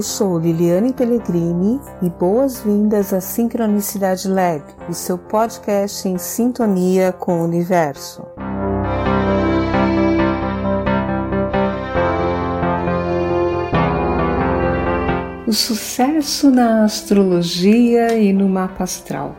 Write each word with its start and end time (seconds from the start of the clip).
Eu 0.00 0.02
sou 0.02 0.38
Liliane 0.38 0.94
Pellegrini 0.94 1.78
e 2.00 2.08
boas-vindas 2.08 3.12
à 3.12 3.20
Sincronicidade 3.20 4.28
Lab, 4.28 4.62
o 4.88 4.94
seu 4.94 5.18
podcast 5.18 6.08
em 6.08 6.16
sintonia 6.16 7.12
com 7.12 7.38
o 7.38 7.44
universo. 7.44 8.22
O 15.46 15.52
sucesso 15.52 16.50
na 16.50 16.84
astrologia 16.84 18.16
e 18.16 18.32
no 18.32 18.48
mapa 18.48 18.84
astral. 18.84 19.36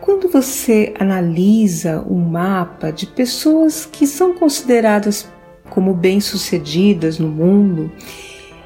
Quando 0.00 0.28
você 0.28 0.94
analisa 0.96 2.06
um 2.08 2.20
mapa 2.20 2.92
de 2.92 3.04
pessoas 3.04 3.84
que 3.84 4.06
são 4.06 4.32
consideradas 4.32 5.28
como 5.68 5.92
bem-sucedidas 5.92 7.18
no 7.18 7.26
mundo, 7.26 7.90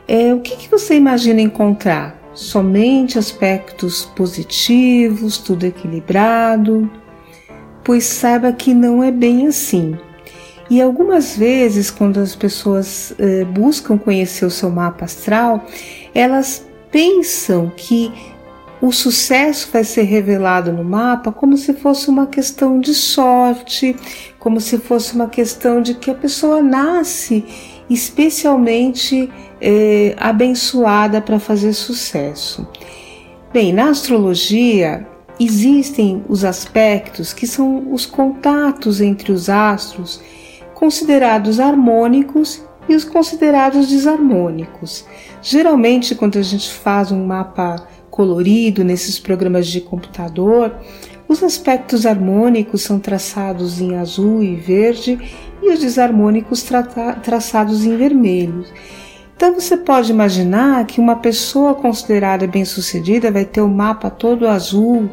é, 0.06 0.34
o 0.34 0.40
que, 0.40 0.56
que 0.56 0.70
você 0.70 0.94
imagina 0.96 1.40
encontrar? 1.40 2.18
Somente 2.34 3.18
aspectos 3.18 4.04
positivos, 4.04 5.38
tudo 5.38 5.64
equilibrado? 5.64 6.90
Pois 7.82 8.04
saiba 8.04 8.52
que 8.52 8.74
não 8.74 9.02
é 9.02 9.10
bem 9.10 9.46
assim. 9.46 9.96
E 10.70 10.80
algumas 10.80 11.36
vezes, 11.36 11.90
quando 11.90 12.18
as 12.18 12.34
pessoas 12.34 13.14
é, 13.18 13.44
buscam 13.44 13.98
conhecer 13.98 14.44
o 14.44 14.50
seu 14.50 14.70
mapa 14.70 15.04
astral, 15.04 15.64
elas 16.14 16.66
pensam 16.90 17.70
que 17.76 18.12
o 18.80 18.92
sucesso 18.92 19.68
vai 19.72 19.84
ser 19.84 20.02
revelado 20.02 20.72
no 20.72 20.84
mapa 20.84 21.32
como 21.32 21.56
se 21.56 21.72
fosse 21.72 22.08
uma 22.08 22.26
questão 22.26 22.80
de 22.80 22.94
sorte, 22.94 23.96
como 24.38 24.60
se 24.60 24.78
fosse 24.78 25.14
uma 25.14 25.28
questão 25.28 25.80
de 25.80 25.94
que 25.94 26.10
a 26.10 26.14
pessoa 26.14 26.62
nasce 26.62 27.44
especialmente 27.88 29.30
é, 29.60 30.14
abençoada 30.18 31.20
para 31.20 31.38
fazer 31.38 31.72
sucesso. 31.72 32.66
Bem, 33.52 33.72
na 33.72 33.90
astrologia 33.90 35.06
existem 35.38 36.24
os 36.28 36.44
aspectos 36.44 37.32
que 37.32 37.46
são 37.46 37.92
os 37.92 38.06
contatos 38.06 39.00
entre 39.00 39.32
os 39.32 39.48
astros, 39.48 40.20
considerados 40.74 41.60
harmônicos 41.60 42.62
e 42.88 42.94
os 42.94 43.04
considerados 43.04 43.88
desarmônicos. 43.88 45.04
Geralmente, 45.40 46.14
quando 46.14 46.38
a 46.38 46.42
gente 46.42 46.72
faz 46.72 47.10
um 47.10 47.24
mapa 47.24 47.86
colorido 48.10 48.84
nesses 48.84 49.18
programas 49.18 49.66
de 49.66 49.80
computador, 49.80 50.74
os 51.34 51.42
aspectos 51.42 52.06
harmônicos 52.06 52.82
são 52.82 53.00
traçados 53.00 53.80
em 53.80 53.96
azul 53.96 54.40
e 54.40 54.54
verde 54.54 55.18
e 55.60 55.68
os 55.68 55.80
desarmônicos 55.80 56.62
tra 56.62 56.82
traçados 56.82 57.84
em 57.84 57.96
vermelho. 57.96 58.64
Então 59.36 59.52
você 59.52 59.76
pode 59.76 60.12
imaginar 60.12 60.86
que 60.86 61.00
uma 61.00 61.16
pessoa 61.16 61.74
considerada 61.74 62.46
bem-sucedida 62.46 63.32
vai 63.32 63.44
ter 63.44 63.60
o 63.60 63.68
mapa 63.68 64.10
todo 64.10 64.46
azul 64.46 65.10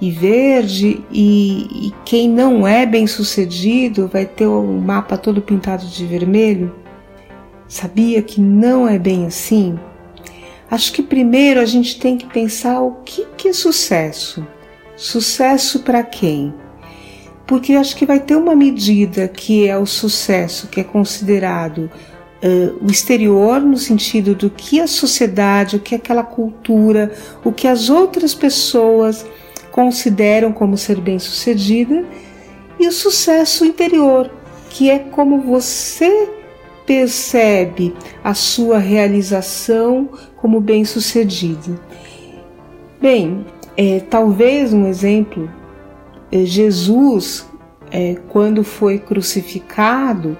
e 0.00 0.10
verde 0.10 1.00
e, 1.12 1.86
e 1.88 1.94
quem 2.04 2.28
não 2.28 2.66
é 2.66 2.84
bem-sucedido 2.84 4.08
vai 4.08 4.26
ter 4.26 4.48
o 4.48 4.62
mapa 4.64 5.16
todo 5.16 5.40
pintado 5.40 5.86
de 5.86 6.04
vermelho? 6.06 6.74
Sabia 7.68 8.20
que 8.20 8.40
não 8.40 8.88
é 8.88 8.98
bem 8.98 9.26
assim? 9.26 9.78
Acho 10.68 10.92
que 10.92 11.04
primeiro 11.04 11.60
a 11.60 11.64
gente 11.64 12.00
tem 12.00 12.16
que 12.16 12.26
pensar 12.26 12.80
o 12.80 12.96
que, 13.04 13.24
que 13.36 13.48
é 13.48 13.52
sucesso. 13.52 14.44
Sucesso 14.96 15.80
para 15.80 16.02
quem? 16.02 16.54
Porque 17.46 17.74
acho 17.74 17.94
que 17.94 18.06
vai 18.06 18.18
ter 18.18 18.34
uma 18.34 18.56
medida 18.56 19.28
que 19.28 19.68
é 19.68 19.76
o 19.76 19.86
sucesso, 19.86 20.68
que 20.68 20.80
é 20.80 20.84
considerado 20.84 21.90
uh, 22.42 22.84
o 22.84 22.90
exterior, 22.90 23.60
no 23.60 23.76
sentido 23.76 24.34
do 24.34 24.50
que 24.50 24.80
a 24.80 24.86
sociedade, 24.86 25.76
o 25.76 25.80
que 25.80 25.94
aquela 25.94 26.24
cultura, 26.24 27.12
o 27.44 27.52
que 27.52 27.68
as 27.68 27.90
outras 27.90 28.34
pessoas 28.34 29.24
consideram 29.70 30.52
como 30.52 30.76
ser 30.76 31.00
bem-sucedida, 31.00 32.04
e 32.80 32.88
o 32.88 32.92
sucesso 32.92 33.64
interior, 33.64 34.30
que 34.70 34.90
é 34.90 34.98
como 34.98 35.40
você 35.40 36.30
percebe 36.86 37.94
a 38.24 38.32
sua 38.32 38.78
realização 38.78 40.08
como 40.36 40.60
bem-sucedida. 40.60 41.78
Bem, 43.00 43.44
é, 43.76 44.00
talvez 44.00 44.72
um 44.72 44.86
exemplo, 44.86 45.50
é, 46.32 46.44
Jesus, 46.44 47.48
é, 47.90 48.16
quando 48.28 48.64
foi 48.64 48.98
crucificado, 48.98 50.36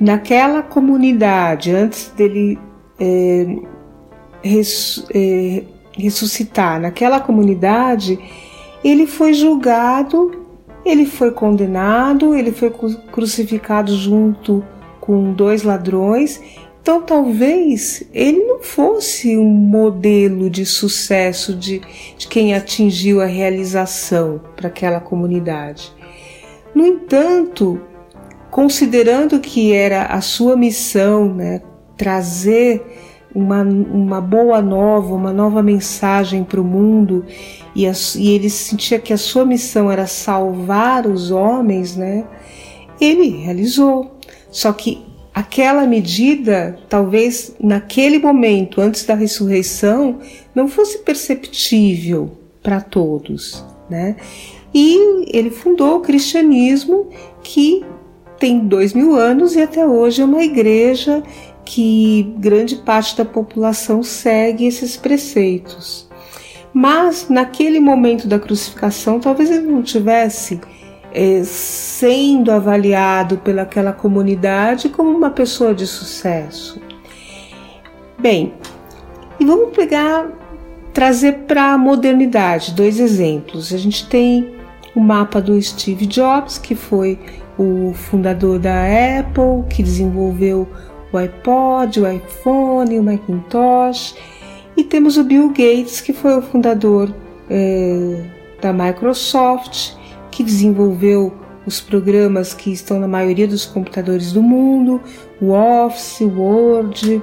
naquela 0.00 0.62
comunidade, 0.62 1.70
antes 1.70 2.12
dele 2.16 2.58
é, 2.98 3.56
res, 4.42 5.04
é, 5.14 5.64
ressuscitar, 5.96 6.80
naquela 6.80 7.20
comunidade, 7.20 8.18
ele 8.82 9.06
foi 9.06 9.32
julgado, 9.32 10.44
ele 10.84 11.06
foi 11.06 11.30
condenado, 11.30 12.34
ele 12.34 12.52
foi 12.52 12.70
crucificado 13.10 13.96
junto 13.96 14.64
com 15.00 15.32
dois 15.32 15.62
ladrões 15.62 16.40
então, 16.84 17.00
talvez 17.00 18.02
ele 18.12 18.44
não 18.44 18.62
fosse 18.62 19.38
um 19.38 19.48
modelo 19.48 20.50
de 20.50 20.66
sucesso 20.66 21.54
de, 21.54 21.80
de 22.18 22.28
quem 22.28 22.54
atingiu 22.54 23.22
a 23.22 23.24
realização 23.24 24.38
para 24.54 24.68
aquela 24.68 25.00
comunidade. 25.00 25.90
No 26.74 26.86
entanto, 26.86 27.80
considerando 28.50 29.40
que 29.40 29.72
era 29.72 30.04
a 30.04 30.20
sua 30.20 30.58
missão 30.58 31.32
né, 31.32 31.62
trazer 31.96 32.84
uma, 33.34 33.62
uma 33.62 34.20
boa 34.20 34.60
nova, 34.60 35.14
uma 35.14 35.32
nova 35.32 35.62
mensagem 35.62 36.44
para 36.44 36.60
o 36.60 36.64
mundo, 36.64 37.24
e, 37.74 37.86
a, 37.86 37.92
e 38.14 38.28
ele 38.28 38.50
sentia 38.50 38.98
que 38.98 39.14
a 39.14 39.16
sua 39.16 39.46
missão 39.46 39.90
era 39.90 40.06
salvar 40.06 41.06
os 41.06 41.30
homens, 41.30 41.96
né, 41.96 42.26
ele 43.00 43.38
realizou. 43.38 44.18
Só 44.50 44.70
que 44.70 45.13
aquela 45.34 45.84
medida, 45.84 46.78
talvez 46.88 47.56
naquele 47.60 48.20
momento, 48.20 48.80
antes 48.80 49.04
da 49.04 49.14
ressurreição, 49.14 50.20
não 50.54 50.68
fosse 50.68 50.98
perceptível 50.98 52.30
para 52.62 52.80
todos, 52.80 53.64
né? 53.90 54.16
E 54.72 55.36
ele 55.36 55.50
fundou 55.50 55.96
o 55.96 56.00
cristianismo 56.00 57.08
que 57.42 57.84
tem 58.38 58.60
dois 58.60 58.92
mil 58.92 59.16
anos 59.16 59.54
e 59.56 59.60
até 59.60 59.86
hoje 59.86 60.22
é 60.22 60.24
uma 60.24 60.42
igreja 60.42 61.22
que 61.64 62.34
grande 62.38 62.76
parte 62.76 63.16
da 63.16 63.24
população 63.24 64.02
segue 64.02 64.66
esses 64.66 64.96
preceitos. 64.96 66.08
Mas 66.72 67.28
naquele 67.28 67.78
momento 67.78 68.26
da 68.26 68.38
crucificação, 68.38 69.20
talvez 69.20 69.50
ele 69.50 69.66
não 69.66 69.82
tivesse 69.82 70.60
é, 71.14 71.44
sendo 71.44 72.50
avaliado 72.50 73.38
pelaquela 73.38 73.92
comunidade 73.92 74.88
como 74.88 75.10
uma 75.10 75.30
pessoa 75.30 75.72
de 75.72 75.86
sucesso. 75.86 76.82
Bem, 78.18 78.52
e 79.38 79.44
vamos 79.44 79.74
pegar, 79.74 80.28
trazer 80.92 81.44
para 81.46 81.72
a 81.72 81.78
modernidade 81.78 82.72
dois 82.72 82.98
exemplos. 82.98 83.72
A 83.72 83.78
gente 83.78 84.08
tem 84.08 84.56
o 84.94 85.00
mapa 85.00 85.40
do 85.40 85.60
Steve 85.62 86.06
Jobs, 86.06 86.58
que 86.58 86.74
foi 86.74 87.18
o 87.56 87.92
fundador 87.94 88.58
da 88.58 88.82
Apple, 89.20 89.64
que 89.70 89.82
desenvolveu 89.82 90.68
o 91.12 91.16
iPod, 91.16 92.00
o 92.00 92.10
iPhone, 92.10 92.98
o 92.98 93.02
Macintosh, 93.02 94.16
e 94.76 94.82
temos 94.82 95.16
o 95.16 95.22
Bill 95.22 95.48
Gates, 95.50 96.00
que 96.00 96.12
foi 96.12 96.36
o 96.36 96.42
fundador 96.42 97.14
é, 97.48 98.24
da 98.60 98.72
Microsoft 98.72 99.94
que 100.34 100.42
desenvolveu 100.42 101.32
os 101.64 101.80
programas 101.80 102.52
que 102.52 102.72
estão 102.72 102.98
na 102.98 103.06
maioria 103.06 103.46
dos 103.46 103.64
computadores 103.64 104.32
do 104.32 104.42
mundo, 104.42 105.00
o 105.40 105.52
Office, 105.52 106.20
o 106.22 106.28
Word, 106.28 107.22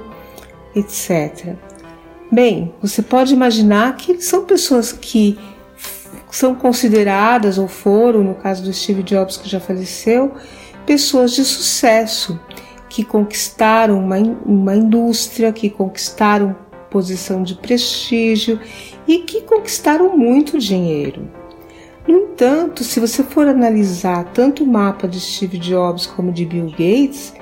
etc. 0.74 1.54
Bem, 2.30 2.72
você 2.80 3.02
pode 3.02 3.34
imaginar 3.34 3.94
que 3.96 4.18
são 4.22 4.46
pessoas 4.46 4.92
que 4.92 5.38
são 6.30 6.54
consideradas 6.54 7.58
ou 7.58 7.68
foram, 7.68 8.24
no 8.24 8.34
caso 8.34 8.64
do 8.64 8.72
Steve 8.72 9.02
Jobs 9.02 9.36
que 9.36 9.48
já 9.48 9.60
faleceu, 9.60 10.32
pessoas 10.86 11.32
de 11.32 11.44
sucesso 11.44 12.40
que 12.88 13.04
conquistaram 13.04 13.98
uma, 13.98 14.16
uma 14.16 14.74
indústria, 14.74 15.52
que 15.52 15.68
conquistaram 15.68 16.56
posição 16.90 17.42
de 17.42 17.56
prestígio 17.56 18.58
e 19.06 19.18
que 19.18 19.42
conquistaram 19.42 20.16
muito 20.16 20.58
dinheiro. 20.58 21.41
No 22.06 22.18
entanto, 22.18 22.82
se 22.82 22.98
você 22.98 23.22
for 23.22 23.46
analisar 23.46 24.24
tanto 24.32 24.64
o 24.64 24.66
mapa 24.66 25.06
de 25.06 25.20
Steve 25.20 25.58
Jobs 25.58 26.06
como 26.06 26.32
de 26.32 26.44
Bill 26.44 26.70
Gates, 26.70 27.32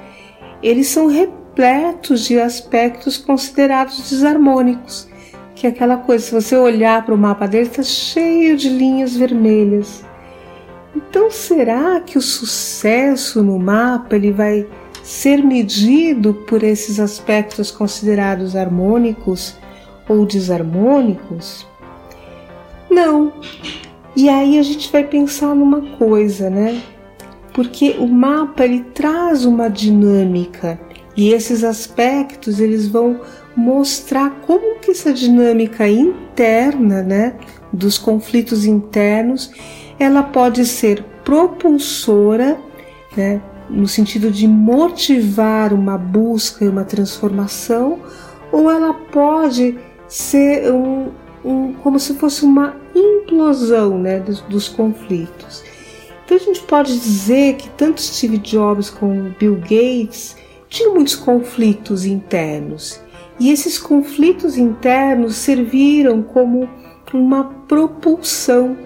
eles 0.62 0.88
são 0.88 1.06
repletos 1.06 2.26
de 2.26 2.38
aspectos 2.38 3.16
considerados 3.16 4.10
desarmônicos. 4.10 5.08
Que 5.54 5.66
é 5.66 5.70
aquela 5.70 5.96
coisa, 5.96 6.24
se 6.24 6.34
você 6.34 6.56
olhar 6.56 7.04
para 7.04 7.14
o 7.14 7.18
mapa 7.18 7.46
dele, 7.46 7.68
está 7.68 7.82
cheio 7.82 8.56
de 8.56 8.68
linhas 8.68 9.16
vermelhas. 9.16 10.04
Então, 10.94 11.30
será 11.30 12.00
que 12.00 12.18
o 12.18 12.22
sucesso 12.22 13.42
no 13.42 13.58
mapa 13.58 14.16
ele 14.16 14.32
vai 14.32 14.66
ser 15.02 15.42
medido 15.42 16.34
por 16.46 16.62
esses 16.62 17.00
aspectos 17.00 17.70
considerados 17.70 18.54
harmônicos 18.54 19.56
ou 20.08 20.26
desarmônicos? 20.26 21.66
Não. 22.90 23.32
E 24.16 24.28
aí 24.28 24.58
a 24.58 24.62
gente 24.62 24.90
vai 24.90 25.04
pensar 25.04 25.54
numa 25.54 25.82
coisa, 25.96 26.50
né? 26.50 26.82
Porque 27.52 27.96
o 27.98 28.06
mapa 28.06 28.64
ele 28.64 28.80
traz 28.94 29.44
uma 29.44 29.68
dinâmica 29.68 30.78
e 31.16 31.32
esses 31.32 31.64
aspectos 31.64 32.60
eles 32.60 32.86
vão 32.86 33.20
mostrar 33.56 34.30
como 34.46 34.78
que 34.78 34.92
essa 34.92 35.12
dinâmica 35.12 35.88
interna, 35.88 37.02
né, 37.02 37.34
dos 37.72 37.98
conflitos 37.98 38.64
internos, 38.64 39.50
ela 39.98 40.22
pode 40.22 40.64
ser 40.64 41.04
propulsora, 41.24 42.58
né, 43.16 43.40
no 43.68 43.86
sentido 43.86 44.30
de 44.30 44.46
motivar 44.48 45.72
uma 45.72 45.98
busca 45.98 46.64
e 46.64 46.68
uma 46.68 46.84
transformação, 46.84 47.98
ou 48.50 48.70
ela 48.70 48.94
pode 48.94 49.76
ser 50.08 50.72
um, 50.72 51.08
um 51.44 51.72
como 51.74 51.98
se 51.98 52.14
fosse 52.14 52.44
uma 52.44 52.76
implosão, 52.94 53.98
né, 53.98 54.20
dos, 54.20 54.40
dos 54.42 54.68
conflitos. 54.68 55.62
Então 56.24 56.36
a 56.36 56.40
gente 56.40 56.60
pode 56.62 56.92
dizer 56.98 57.56
que 57.56 57.68
tanto 57.70 58.00
Steve 58.00 58.38
Jobs 58.38 58.88
como 58.88 59.34
Bill 59.38 59.56
Gates 59.56 60.36
tinham 60.68 60.94
muitos 60.94 61.16
conflitos 61.16 62.04
internos. 62.04 63.00
E 63.38 63.50
esses 63.50 63.78
conflitos 63.78 64.56
internos 64.56 65.34
serviram 65.36 66.22
como 66.22 66.68
uma 67.12 67.44
propulsão 67.66 68.76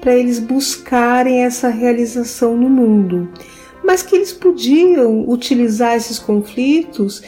para 0.00 0.14
eles 0.14 0.38
buscarem 0.38 1.44
essa 1.44 1.68
realização 1.68 2.56
no 2.56 2.70
mundo. 2.70 3.28
Mas 3.84 4.02
que 4.02 4.16
eles 4.16 4.32
podiam 4.32 5.28
utilizar 5.28 5.94
esses 5.96 6.18
conflitos 6.18 7.22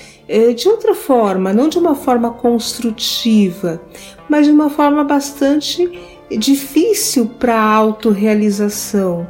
de 0.56 0.68
outra 0.68 0.94
forma, 0.94 1.52
não 1.52 1.68
de 1.68 1.78
uma 1.78 1.94
forma 1.94 2.30
construtiva, 2.30 3.80
mas 4.28 4.46
de 4.46 4.52
uma 4.52 4.68
forma 4.68 5.04
bastante 5.04 5.88
difícil 6.30 7.26
para 7.38 7.54
a 7.54 7.74
autorrealização 7.74 9.26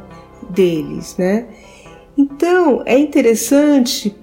deles, 0.49 1.15
né? 1.17 1.47
Então 2.17 2.81
é 2.85 2.97
interessante 2.97 4.15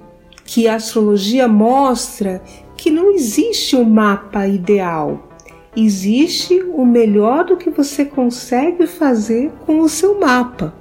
que 0.45 0.67
a 0.67 0.75
astrologia 0.75 1.47
mostra 1.47 2.43
que 2.77 2.91
não 2.91 3.13
existe 3.13 3.77
um 3.77 3.85
mapa 3.85 4.47
ideal. 4.47 5.31
Existe 5.77 6.61
o 6.75 6.85
melhor 6.85 7.45
do 7.45 7.57
que 7.57 7.71
você 7.71 8.05
consegue 8.05 8.87
fazer 8.87 9.51
com 9.65 9.81
o 9.81 9.89
seu 9.89 10.19
mapa. 10.19 10.75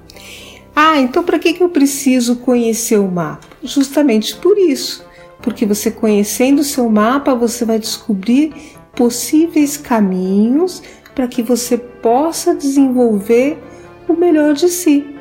Ah, 0.76 1.00
então 1.00 1.24
para 1.24 1.38
que, 1.38 1.54
que 1.54 1.64
eu 1.64 1.70
preciso 1.70 2.38
conhecer 2.38 3.00
o 3.00 3.08
mapa? 3.08 3.48
Justamente 3.64 4.36
por 4.36 4.58
isso, 4.58 5.06
porque 5.44 5.66
você 5.66 5.92
conhecendo 5.92 6.60
o 6.60 6.64
seu 6.64 6.90
mapa, 6.90 7.36
você 7.36 7.64
vai 7.64 7.78
descobrir 7.78 8.54
possíveis 8.96 9.78
caminhos 9.78 10.82
para 11.14 11.28
que 11.28 11.44
você 11.44 11.78
possa 11.78 12.56
desenvolver 12.56 13.62
o 14.08 14.14
melhor 14.14 14.56
de 14.56 14.70
si 14.70 15.14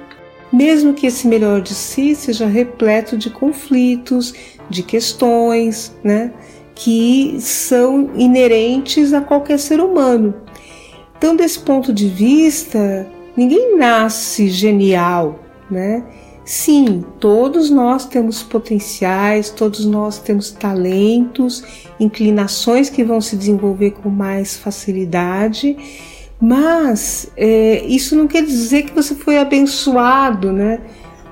mesmo 0.52 0.92
que 0.92 1.06
esse 1.06 1.26
melhor 1.26 1.62
de 1.62 1.74
si 1.74 2.14
seja 2.14 2.46
repleto 2.46 3.16
de 3.16 3.30
conflitos, 3.30 4.34
de 4.68 4.82
questões, 4.82 5.96
né, 6.04 6.32
que 6.74 7.36
são 7.40 8.10
inerentes 8.14 9.12
a 9.14 9.20
qualquer 9.22 9.58
ser 9.58 9.80
humano. 9.80 10.34
Então, 11.16 11.34
desse 11.34 11.60
ponto 11.60 11.92
de 11.92 12.08
vista, 12.08 13.08
ninguém 13.36 13.76
nasce 13.76 14.48
genial, 14.48 15.38
né? 15.70 16.04
Sim, 16.44 17.04
todos 17.20 17.70
nós 17.70 18.04
temos 18.04 18.42
potenciais, 18.42 19.48
todos 19.50 19.84
nós 19.84 20.18
temos 20.18 20.50
talentos, 20.50 21.62
inclinações 22.00 22.90
que 22.90 23.04
vão 23.04 23.20
se 23.20 23.36
desenvolver 23.36 23.92
com 23.92 24.08
mais 24.08 24.56
facilidade 24.56 25.76
mas 26.44 27.30
é, 27.36 27.84
isso 27.86 28.16
não 28.16 28.26
quer 28.26 28.44
dizer 28.44 28.82
que 28.82 28.92
você 28.92 29.14
foi 29.14 29.38
abençoado, 29.38 30.52
né? 30.52 30.80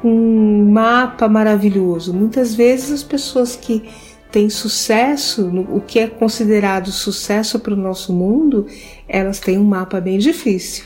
Um 0.05 0.71
mapa 0.71 1.29
maravilhoso. 1.29 2.15
Muitas 2.15 2.55
vezes 2.55 2.93
as 2.93 3.03
pessoas 3.03 3.57
que 3.57 3.91
têm 4.31 4.49
sucesso, 4.49 5.49
o 5.69 5.81
que 5.81 5.99
é 5.99 6.07
considerado 6.07 6.93
sucesso 6.93 7.59
para 7.59 7.75
o 7.75 7.77
nosso 7.77 8.13
mundo, 8.13 8.69
elas 9.09 9.41
têm 9.41 9.59
um 9.59 9.65
mapa 9.65 10.01
bem 10.01 10.17
difícil. 10.17 10.85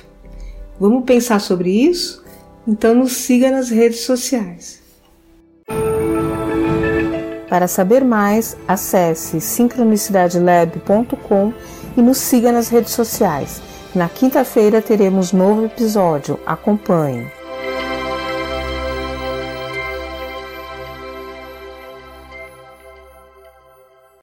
Vamos 0.81 1.05
pensar 1.05 1.39
sobre 1.39 1.71
isso? 1.71 2.24
Então 2.67 2.95
nos 2.95 3.13
siga 3.13 3.51
nas 3.51 3.71
redes 3.71 4.01
sociais. 4.01 4.83
Para 7.49 7.69
saber 7.69 8.05
mais, 8.05 8.57
acesse 8.67 9.41
sincronicidadelab.com 9.41 11.53
e 11.97 12.03
nos 12.03 12.19
siga 12.19 12.51
nas 12.51 12.69
redes 12.69 12.93
sociais. 12.93 13.63
Na 13.95 14.09
quinta-feira 14.09 14.83
teremos 14.83 15.33
novo 15.33 15.67
episódio. 15.67 16.41
Acompanhe. 16.45 17.31